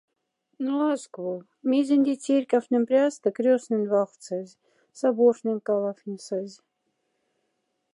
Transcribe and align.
Но 0.63 0.73
азк 0.91 1.13
вов, 1.23 1.43
мезенди 1.69 2.15
церькафнень 2.23 2.87
пряста 2.89 3.27
крёснень 3.37 3.89
валхтсазь, 3.91 4.59
соборхнеяь 4.99 5.63
калафнесазь? 5.67 6.55